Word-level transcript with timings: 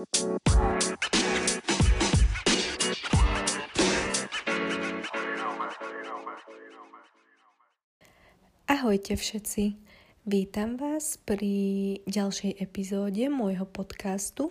Ahojte 0.00 0.16
všetci, 9.20 9.76
vítam 10.24 10.80
vás 10.80 11.20
pri 11.20 11.52
ďalšej 12.08 12.64
epizóde 12.64 13.28
môjho 13.28 13.68
podcastu. 13.68 14.48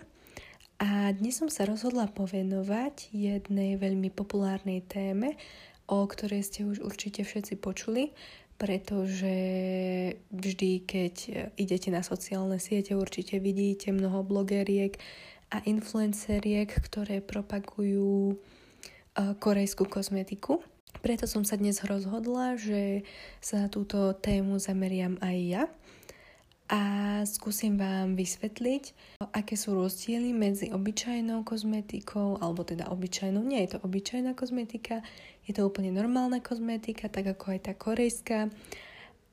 A 0.77 1.09
dnes 1.18 1.41
som 1.41 1.50
sa 1.50 1.66
rozhodla 1.66 2.05
povenovať 2.13 3.09
jednej 3.09 3.81
veľmi 3.81 4.13
populárnej 4.13 4.86
téme, 4.86 5.34
o 5.89 6.05
ktorej 6.05 6.45
ste 6.45 6.70
už 6.70 6.86
určite 6.86 7.25
všetci 7.25 7.57
počuli, 7.57 8.13
pretože 8.61 9.34
vždy, 10.29 10.71
keď 10.86 11.16
idete 11.57 11.89
na 11.89 12.05
sociálne 12.05 12.61
siete, 12.61 12.93
určite 12.93 13.41
vidíte 13.41 13.89
mnoho 13.89 14.21
blogeriek 14.21 14.93
a 15.50 15.61
influenceriek, 15.66 16.70
ktoré 16.70 17.21
propagujú 17.26 18.35
eh, 18.35 19.34
korejskú 19.38 19.90
kozmetiku. 19.90 20.62
Preto 20.99 21.30
som 21.30 21.45
sa 21.45 21.55
dnes 21.55 21.80
rozhodla, 21.85 22.57
že 22.59 23.07
sa 23.40 23.66
na 23.66 23.67
túto 23.70 24.12
tému 24.17 24.57
zameriam 24.57 25.16
aj 25.21 25.38
ja 25.38 25.63
a 26.70 26.81
skúsim 27.26 27.81
vám 27.81 28.13
vysvetliť, 28.13 29.17
aké 29.34 29.57
sú 29.57 29.73
rozdiely 29.73 30.38
medzi 30.38 30.70
obyčajnou 30.70 31.41
kozmetikou, 31.41 32.38
alebo 32.38 32.62
teda 32.62 32.93
obyčajnou, 32.93 33.41
nie 33.41 33.66
je 33.66 33.73
to 33.73 33.77
obyčajná 33.81 34.38
kozmetika, 34.38 35.02
je 35.49 35.57
to 35.57 35.66
úplne 35.66 35.90
normálna 35.90 36.38
kozmetika, 36.45 37.09
tak 37.09 37.34
ako 37.34 37.57
aj 37.57 37.59
tá 37.66 37.73
korejská, 37.73 38.54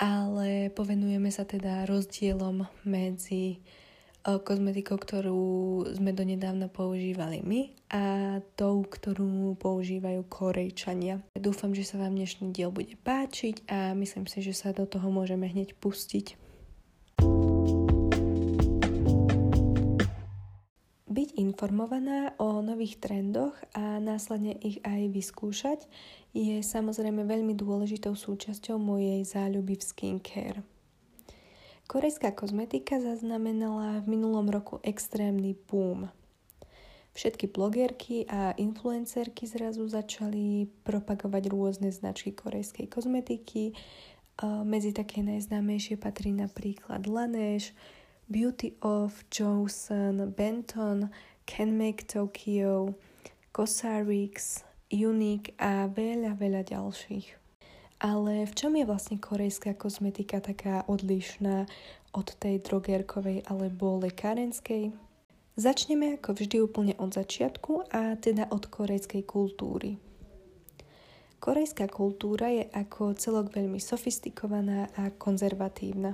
ale 0.01 0.73
povenujeme 0.73 1.29
sa 1.29 1.45
teda 1.45 1.85
rozdielom 1.85 2.65
medzi 2.88 3.60
kozmetikou, 4.27 4.98
ktorú 4.98 5.87
sme 5.95 6.11
donedávna 6.11 6.66
používali 6.66 7.47
my 7.47 7.61
a 7.95 8.05
tou, 8.59 8.83
ktorú 8.83 9.55
používajú 9.55 10.27
Korejčania. 10.27 11.23
Dúfam, 11.38 11.71
že 11.71 11.87
sa 11.87 12.02
vám 12.02 12.19
dnešný 12.19 12.51
diel 12.51 12.74
bude 12.74 12.99
páčiť 13.07 13.71
a 13.71 13.95
myslím 13.95 14.27
si, 14.27 14.43
že 14.43 14.51
sa 14.51 14.74
do 14.74 14.82
toho 14.82 15.07
môžeme 15.15 15.47
hneď 15.47 15.79
pustiť. 15.79 16.35
Byť 21.07 21.29
informovaná 21.41 22.35
o 22.37 22.60
nových 22.60 23.01
trendoch 23.01 23.57
a 23.73 24.02
následne 24.02 24.52
ich 24.59 24.82
aj 24.85 25.09
vyskúšať 25.15 25.80
je 26.37 26.60
samozrejme 26.60 27.24
veľmi 27.24 27.57
dôležitou 27.57 28.13
súčasťou 28.13 28.77
mojej 28.77 29.24
záľuby 29.24 29.80
v 29.80 29.87
skincare. 29.87 30.76
Korejská 31.87 32.34
kozmetika 32.34 32.98
zaznamenala 32.98 34.02
v 34.02 34.18
minulom 34.18 34.51
roku 34.51 34.82
extrémny 34.82 35.54
boom. 35.70 36.10
Všetky 37.15 37.48
blogerky 37.48 38.26
a 38.26 38.52
influencerky 38.59 39.46
zrazu 39.46 39.87
začali 39.87 40.66
propagovať 40.82 41.46
rôzne 41.46 41.88
značky 41.95 42.34
korejskej 42.34 42.90
kozmetiky. 42.90 43.73
Medzi 44.42 44.90
také 44.92 45.23
najznámejšie 45.24 45.96
patrí 45.96 46.34
napríklad 46.34 47.07
Laneige, 47.07 47.73
Beauty 48.26 48.74
of 48.82 49.23
Johnson, 49.30 50.34
Benton, 50.34 51.09
Can 51.46 51.79
Make 51.79 52.04
Tokyo, 52.04 52.98
Cosarix, 53.54 54.66
Unique 54.90 55.54
a 55.57 55.87
veľa, 55.87 56.34
veľa 56.34 56.66
ďalších. 56.66 57.46
Ale 57.97 58.45
v 58.45 58.52
čom 58.52 58.77
je 58.77 58.85
vlastne 58.85 59.16
korejská 59.16 59.73
kozmetika 59.73 60.45
taká 60.45 60.85
odlišná 60.85 61.65
od 62.13 62.29
tej 62.37 62.61
drogerkovej 62.61 63.49
alebo 63.49 63.97
lekárenskej? 64.05 64.93
Začneme 65.56 66.21
ako 66.21 66.37
vždy 66.37 66.56
úplne 66.61 66.94
od 67.00 67.16
začiatku 67.16 67.88
a 67.88 68.21
teda 68.21 68.53
od 68.53 68.69
korejskej 68.69 69.25
kultúry. 69.25 69.97
Korejská 71.41 71.88
kultúra 71.88 72.53
je 72.53 72.69
ako 72.69 73.16
celok 73.16 73.56
veľmi 73.56 73.81
sofistikovaná 73.81 74.93
a 75.00 75.09
konzervatívna. 75.16 76.12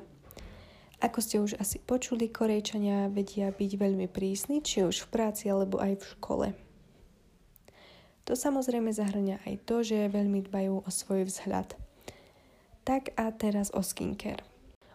Ako 1.03 1.19
ste 1.19 1.43
už 1.43 1.59
asi 1.59 1.83
počuli, 1.83 2.31
Korejčania 2.31 3.11
vedia 3.11 3.51
byť 3.51 3.71
veľmi 3.75 4.06
prísni, 4.06 4.62
či 4.62 4.87
už 4.87 5.06
v 5.06 5.11
práci 5.11 5.51
alebo 5.51 5.83
aj 5.83 5.99
v 5.99 6.05
škole. 6.15 6.47
To 8.27 8.38
samozrejme 8.38 8.94
zahrňa 8.94 9.43
aj 9.43 9.55
to, 9.66 9.83
že 9.83 10.12
veľmi 10.12 10.47
dbajú 10.47 10.87
o 10.87 10.91
svoj 10.91 11.27
vzhľad. 11.27 11.75
Tak 12.87 13.15
a 13.19 13.31
teraz 13.34 13.71
o 13.75 13.83
skincare. 13.83 14.43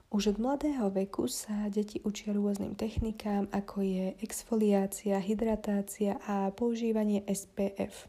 Už 0.07 0.31
od 0.31 0.37
mladého 0.39 0.87
veku 0.87 1.27
sa 1.27 1.67
deti 1.67 1.99
učia 1.99 2.31
rôznym 2.31 2.79
technikám, 2.79 3.51
ako 3.51 3.83
je 3.83 4.05
exfoliácia, 4.23 5.19
hydratácia 5.19 6.15
a 6.23 6.47
používanie 6.55 7.27
SPF. 7.27 8.07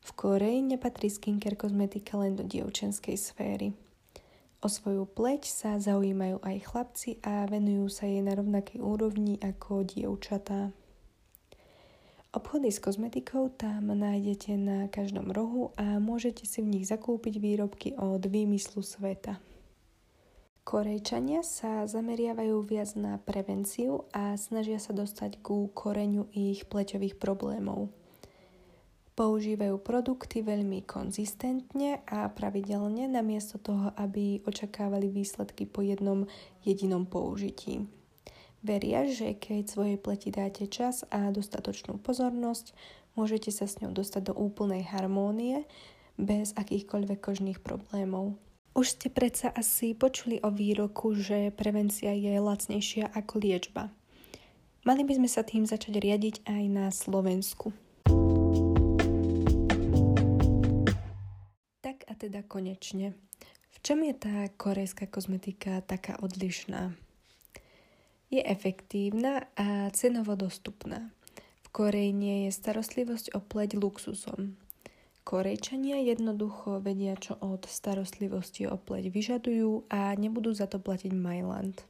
V 0.00 0.10
Koreji 0.16 0.64
nepatrí 0.64 1.12
skincare 1.12 1.60
kozmetika 1.60 2.16
len 2.16 2.40
do 2.40 2.44
dievčenskej 2.48 3.20
sféry. 3.20 3.76
O 4.64 4.72
svoju 4.72 5.04
pleť 5.04 5.44
sa 5.44 5.76
zaujímajú 5.76 6.40
aj 6.40 6.56
chlapci 6.64 7.10
a 7.20 7.44
venujú 7.44 7.92
sa 7.92 8.08
jej 8.08 8.24
na 8.24 8.32
rovnakej 8.32 8.80
úrovni 8.80 9.36
ako 9.44 9.84
dievčatá. 9.84 10.72
Obchody 12.28 12.68
s 12.68 12.76
kozmetikou 12.76 13.48
tam 13.48 13.88
nájdete 13.88 14.52
na 14.60 14.84
každom 14.92 15.32
rohu 15.32 15.72
a 15.80 15.96
môžete 15.96 16.44
si 16.44 16.60
v 16.60 16.76
nich 16.76 16.84
zakúpiť 16.84 17.40
výrobky 17.40 17.96
od 17.96 18.20
výmyslu 18.20 18.84
sveta. 18.84 19.40
Korejčania 20.60 21.40
sa 21.40 21.88
zameriavajú 21.88 22.60
viac 22.68 22.92
na 23.00 23.16
prevenciu 23.16 24.04
a 24.12 24.36
snažia 24.36 24.76
sa 24.76 24.92
dostať 24.92 25.40
ku 25.40 25.72
koreňu 25.72 26.28
ich 26.36 26.68
pleťových 26.68 27.16
problémov. 27.16 27.88
Používajú 29.16 29.80
produkty 29.80 30.44
veľmi 30.44 30.84
konzistentne 30.84 32.04
a 32.04 32.28
pravidelne 32.28 33.08
namiesto 33.08 33.56
toho, 33.56 33.96
aby 33.96 34.44
očakávali 34.44 35.08
výsledky 35.08 35.64
po 35.64 35.80
jednom 35.80 36.28
jedinom 36.60 37.08
použití. 37.08 37.88
Veria, 38.58 39.06
že 39.06 39.38
keď 39.38 39.70
svojej 39.70 39.98
pleti 40.02 40.34
dáte 40.34 40.66
čas 40.66 41.06
a 41.14 41.30
dostatočnú 41.30 42.02
pozornosť, 42.02 42.74
môžete 43.14 43.54
sa 43.54 43.70
s 43.70 43.78
ňou 43.78 43.94
dostať 43.94 44.30
do 44.30 44.34
úplnej 44.34 44.82
harmónie 44.82 45.62
bez 46.18 46.50
akýchkoľvek 46.58 47.18
kožných 47.22 47.62
problémov. 47.62 48.34
Už 48.74 48.98
ste 48.98 49.14
predsa 49.14 49.54
asi 49.54 49.94
počuli 49.94 50.42
o 50.42 50.50
výroku, 50.50 51.14
že 51.14 51.54
prevencia 51.54 52.10
je 52.14 52.34
lacnejšia 52.38 53.14
ako 53.14 53.42
liečba. 53.42 53.94
Mali 54.82 55.02
by 55.06 55.22
sme 55.22 55.28
sa 55.30 55.46
tým 55.46 55.62
začať 55.62 55.98
riadiť 55.98 56.46
aj 56.46 56.62
na 56.66 56.86
Slovensku. 56.90 57.70
Tak 61.78 62.10
a 62.10 62.12
teda 62.18 62.42
konečne. 62.42 63.14
V 63.70 63.76
čom 63.86 64.02
je 64.02 64.14
tá 64.18 64.50
korejská 64.58 65.06
kozmetika 65.06 65.78
taká 65.86 66.18
odlišná? 66.18 66.94
Je 68.28 68.44
efektívna 68.44 69.48
a 69.56 69.88
cenovo 69.96 70.36
dostupná. 70.36 71.08
V 71.64 71.68
Koreji 71.72 72.44
je 72.44 72.52
starostlivosť 72.52 73.32
o 73.32 73.40
pleť 73.40 73.80
luxusom. 73.80 74.60
Korejčania 75.24 76.00
jednoducho 76.04 76.80
vedia, 76.80 77.16
čo 77.16 77.36
od 77.40 77.64
starostlivosti 77.68 78.68
o 78.68 78.80
pleť 78.80 79.12
vyžadujú 79.12 79.88
a 79.92 80.16
nebudú 80.16 80.56
za 80.56 80.68
to 80.68 80.80
platiť 80.80 81.12
Mailand. 81.12 81.84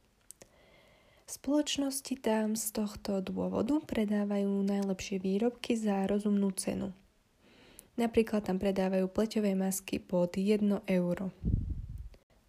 Spoločnosti 1.23 2.15
tam 2.23 2.55
z 2.55 2.71
tohto 2.71 3.19
dôvodu 3.19 3.79
predávajú 3.83 4.63
najlepšie 4.63 5.19
výrobky 5.19 5.75
za 5.75 6.07
rozumnú 6.07 6.51
cenu. 6.55 6.95
Napríklad 7.99 8.47
tam 8.47 8.63
predávajú 8.63 9.11
pleťové 9.11 9.59
masky 9.59 9.99
pod 9.99 10.39
1 10.39 10.87
euro. 10.87 11.35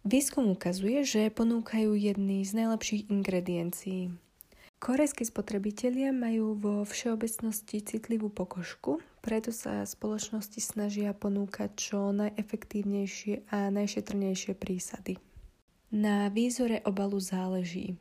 Výskum 0.01 0.49
ukazuje, 0.49 1.05
že 1.05 1.29
ponúkajú 1.29 1.93
jedný 1.93 2.41
z 2.41 2.57
najlepších 2.57 3.13
ingrediencií. 3.13 4.09
Korejskí 4.81 5.29
spotrebitelia 5.29 6.09
majú 6.09 6.57
vo 6.57 6.81
všeobecnosti 6.81 7.85
citlivú 7.85 8.33
pokožku, 8.33 8.97
preto 9.21 9.53
sa 9.53 9.85
spoločnosti 9.85 10.57
snažia 10.57 11.13
ponúkať 11.13 11.77
čo 11.77 12.09
najefektívnejšie 12.17 13.53
a 13.53 13.69
najšetrnejšie 13.69 14.57
prísady. 14.57 15.21
Na 15.93 16.33
výzore 16.33 16.81
obalu 16.81 17.21
záleží. 17.21 17.93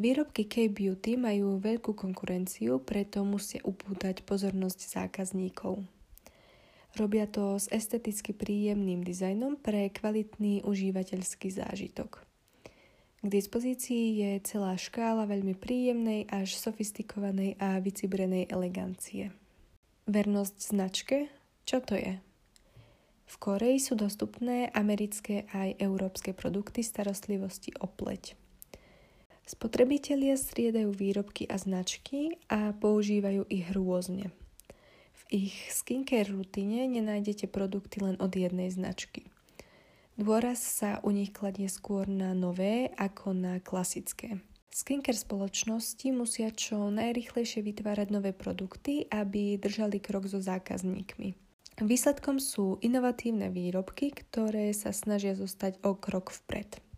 Výrobky 0.00 0.48
K-Beauty 0.48 1.20
majú 1.20 1.60
veľkú 1.60 1.92
konkurenciu, 1.92 2.80
preto 2.80 3.20
musia 3.20 3.60
upútať 3.60 4.24
pozornosť 4.24 4.96
zákazníkov. 4.96 5.84
Robia 6.98 7.30
to 7.30 7.54
s 7.54 7.70
esteticky 7.70 8.34
príjemným 8.34 9.06
dizajnom 9.06 9.54
pre 9.60 9.90
kvalitný 9.94 10.66
užívateľský 10.66 11.54
zážitok. 11.54 12.26
K 13.20 13.26
dispozícii 13.28 14.24
je 14.24 14.30
celá 14.42 14.74
škála 14.80 15.28
veľmi 15.28 15.52
príjemnej 15.52 16.24
až 16.32 16.56
sofistikovanej 16.56 17.60
a 17.60 17.76
vycibrenej 17.78 18.48
elegancie. 18.48 19.30
Vernosť 20.08 20.56
značke? 20.56 21.16
Čo 21.68 21.84
to 21.84 22.00
je? 22.00 22.16
V 23.30 23.34
Koreji 23.38 23.78
sú 23.78 23.94
dostupné 23.94 24.72
americké 24.74 25.46
aj 25.54 25.78
európske 25.78 26.34
produkty 26.34 26.82
starostlivosti 26.82 27.70
o 27.78 27.86
pleť. 27.86 28.34
Spotrebitelia 29.46 30.34
striedajú 30.34 30.90
výrobky 30.90 31.46
a 31.46 31.54
značky 31.54 32.38
a 32.50 32.74
používajú 32.74 33.46
ich 33.46 33.70
rôzne. 33.70 34.34
Ich 35.30 35.70
skincare 35.70 36.26
rutine 36.26 36.90
nenájdete 36.90 37.46
produkty 37.46 38.02
len 38.02 38.18
od 38.18 38.34
jednej 38.34 38.66
značky. 38.74 39.30
Dôraz 40.18 40.58
sa 40.58 40.98
u 41.06 41.14
nich 41.14 41.30
kladie 41.30 41.70
skôr 41.70 42.10
na 42.10 42.34
nové 42.34 42.90
ako 42.98 43.30
na 43.30 43.62
klasické. 43.62 44.42
Skincare 44.74 45.14
spoločnosti 45.14 46.10
musia 46.10 46.50
čo 46.50 46.90
najrychlejšie 46.90 47.62
vytvárať 47.62 48.10
nové 48.10 48.34
produkty, 48.34 49.06
aby 49.06 49.54
držali 49.54 50.02
krok 50.02 50.26
so 50.26 50.42
zákazníkmi. 50.42 51.38
Výsledkom 51.78 52.42
sú 52.42 52.82
inovatívne 52.82 53.54
výrobky, 53.54 54.10
ktoré 54.10 54.74
sa 54.74 54.90
snažia 54.90 55.38
zostať 55.38 55.78
o 55.86 55.94
krok 55.94 56.34
vpred. 56.34 56.89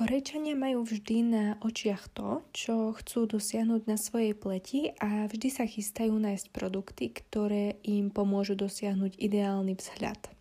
Korejčania 0.00 0.56
majú 0.56 0.88
vždy 0.88 1.16
na 1.28 1.44
očiach 1.60 2.08
to, 2.16 2.40
čo 2.56 2.96
chcú 2.96 3.36
dosiahnuť 3.36 3.84
na 3.84 4.00
svojej 4.00 4.32
pleti 4.32 4.96
a 4.96 5.28
vždy 5.28 5.52
sa 5.52 5.68
chystajú 5.68 6.16
nájsť 6.16 6.56
produkty, 6.56 7.12
ktoré 7.12 7.76
im 7.84 8.08
pomôžu 8.08 8.56
dosiahnuť 8.56 9.20
ideálny 9.20 9.76
vzhľad. 9.76 10.32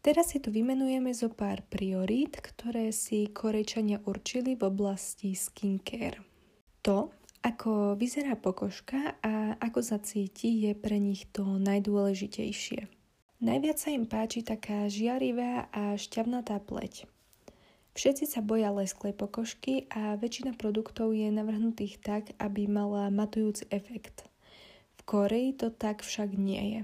Teraz 0.00 0.32
si 0.32 0.40
tu 0.40 0.48
vymenujeme 0.48 1.12
zo 1.12 1.28
pár 1.28 1.60
priorít, 1.68 2.40
ktoré 2.40 2.96
si 2.96 3.28
Korejčania 3.28 4.00
určili 4.08 4.56
v 4.56 4.72
oblasti 4.72 5.36
skincare. 5.36 6.24
To, 6.88 7.12
ako 7.44 8.00
vyzerá 8.00 8.40
pokožka 8.40 9.20
a 9.20 9.60
ako 9.60 9.84
sa 9.84 10.00
cíti, 10.00 10.64
je 10.64 10.72
pre 10.72 10.96
nich 10.96 11.28
to 11.28 11.44
najdôležitejšie. 11.44 12.88
Najviac 13.44 13.76
sa 13.76 13.92
im 13.92 14.08
páči 14.08 14.40
taká 14.40 14.88
žiarivá 14.88 15.68
a 15.76 15.92
šťavnatá 15.92 16.56
pleť. 16.64 17.19
Všetci 17.94 18.24
sa 18.30 18.40
boja 18.40 18.70
lesklej 18.70 19.18
pokožky 19.18 19.90
a 19.90 20.14
väčšina 20.14 20.54
produktov 20.54 21.10
je 21.10 21.26
navrhnutých 21.28 21.98
tak, 21.98 22.30
aby 22.38 22.70
mala 22.70 23.10
matujúci 23.10 23.66
efekt. 23.74 24.30
V 24.98 25.00
Koreji 25.02 25.58
to 25.58 25.74
tak 25.74 26.06
však 26.06 26.38
nie 26.38 26.62
je. 26.62 26.80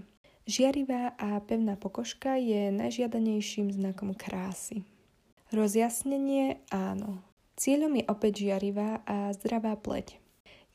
Žiarivá 0.46 1.14
a 1.18 1.42
pevná 1.42 1.74
pokožka 1.74 2.38
je 2.38 2.70
najžiadanejším 2.74 3.74
znakom 3.74 4.14
krásy. 4.14 4.86
Rozjasnenie 5.54 6.62
áno. 6.74 7.22
Cieľom 7.54 7.98
je 7.98 8.04
opäť 8.10 8.32
žiarivá 8.46 9.02
a 9.06 9.30
zdravá 9.34 9.78
pleť. 9.78 10.18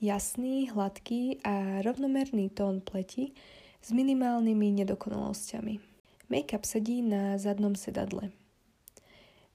Jasný, 0.02 0.72
hladký 0.74 1.44
a 1.46 1.86
rovnomerný 1.86 2.50
tón 2.50 2.82
pleti 2.82 3.38
s 3.84 3.94
minimálnymi 3.94 4.82
nedokonalosťami. 4.82 5.78
Make-up 6.32 6.66
sedí 6.66 7.06
na 7.06 7.38
zadnom 7.38 7.78
sedadle. 7.78 8.34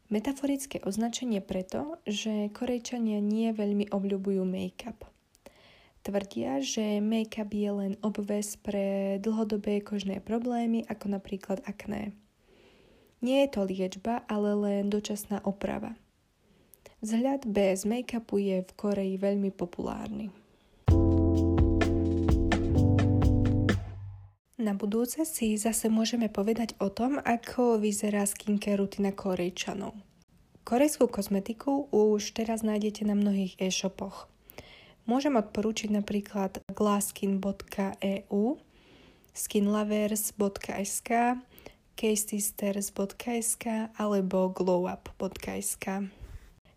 Metaforické 0.07 0.79
označenie 0.87 1.43
preto, 1.43 1.99
že 2.07 2.47
Korejčania 2.55 3.19
nie 3.19 3.51
veľmi 3.51 3.91
obľubujú 3.91 4.47
make-up. 4.47 5.03
Tvrdia, 6.07 6.63
že 6.63 7.03
make-up 7.03 7.51
je 7.51 7.71
len 7.75 7.93
obves 8.07 8.55
pre 8.55 9.19
dlhodobé 9.19 9.83
kožné 9.83 10.23
problémy, 10.23 10.87
ako 10.87 11.19
napríklad 11.19 11.59
akné. 11.67 12.15
Nie 13.19 13.51
je 13.51 13.59
to 13.59 13.67
liečba, 13.67 14.23
ale 14.31 14.55
len 14.55 14.87
dočasná 14.87 15.43
oprava. 15.43 15.99
Vzhľad 17.03 17.51
bez 17.51 17.83
make-upu 17.83 18.39
je 18.39 18.63
v 18.63 18.71
Koreji 18.79 19.19
veľmi 19.19 19.51
populárny. 19.51 20.31
Na 24.67 24.75
budúce 24.75 25.23
si 25.23 25.55
zase 25.55 25.87
môžeme 25.87 26.27
povedať 26.27 26.75
o 26.83 26.91
tom, 26.91 27.23
ako 27.23 27.79
vyzerá 27.79 28.27
skincare 28.27 28.83
rutina 28.83 29.15
Korejčanov. 29.15 29.95
Korejskú 30.67 31.07
kozmetiku 31.07 31.87
už 31.95 32.35
teraz 32.35 32.67
nájdete 32.67 33.07
na 33.07 33.15
mnohých 33.15 33.55
e-shopoch. 33.63 34.27
Môžem 35.07 35.39
odporúčiť 35.39 35.95
napríklad 35.95 36.67
glasskin.eu, 36.67 38.43
skinlovers.sk, 39.39 41.11
casesisters.sk 41.95 43.65
alebo 43.95 44.51
glowup.sk. 44.51 45.87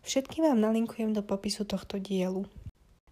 Všetky 0.06 0.46
vám 0.46 0.62
nalinkujem 0.62 1.10
do 1.10 1.26
popisu 1.26 1.66
tohto 1.66 1.98
dielu. 1.98 2.46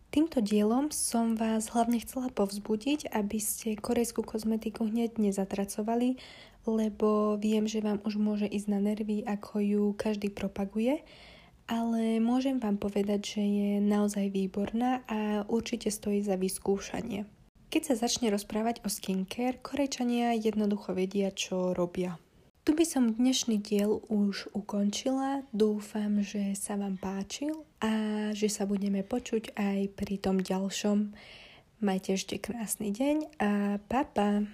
Týmto 0.09 0.41
dielom 0.41 0.89
som 0.89 1.37
vás 1.37 1.69
hlavne 1.77 2.01
chcela 2.01 2.33
povzbudiť, 2.33 3.13
aby 3.13 3.37
ste 3.37 3.77
korejskú 3.77 4.25
kozmetiku 4.25 4.89
hneď 4.89 5.21
nezatracovali, 5.21 6.17
lebo 6.65 7.37
viem, 7.37 7.69
že 7.69 7.85
vám 7.85 8.01
už 8.09 8.17
môže 8.17 8.49
ísť 8.49 8.69
na 8.73 8.81
nervy, 8.81 9.21
ako 9.29 9.61
ju 9.61 9.85
každý 10.01 10.33
propaguje, 10.33 11.05
ale 11.69 12.25
môžem 12.25 12.57
vám 12.57 12.81
povedať, 12.81 13.37
že 13.37 13.43
je 13.45 13.71
naozaj 13.85 14.33
výborná 14.33 15.05
a 15.05 15.45
určite 15.45 15.93
stojí 15.93 16.25
za 16.25 16.41
vyskúšanie. 16.41 17.29
Keď 17.69 17.93
sa 17.93 18.09
začne 18.09 18.33
rozprávať 18.33 18.81
o 18.81 18.89
skincare, 18.89 19.61
korejčania 19.61 20.33
jednoducho 20.33 20.97
vedia, 20.97 21.29
čo 21.29 21.77
robia. 21.77 22.17
Tu 22.69 22.77
by 22.77 22.85
som 22.85 23.17
dnešný 23.17 23.65
diel 23.65 24.05
už 24.13 24.53
ukončila. 24.53 25.41
Dúfam, 25.57 26.21
že 26.21 26.53
sa 26.53 26.77
vám 26.77 27.01
páčil 27.01 27.65
a 27.81 27.89
že 28.37 28.53
sa 28.53 28.69
budeme 28.69 29.01
počuť 29.01 29.57
aj 29.57 29.97
pri 29.97 30.21
tom 30.21 30.37
ďalšom. 30.37 31.17
Majte 31.81 32.21
ešte 32.21 32.37
krásny 32.37 32.93
deň 32.93 33.17
a 33.41 33.81
pa 33.89 34.05
pa! 34.05 34.45